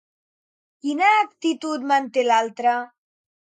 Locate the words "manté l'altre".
1.93-2.75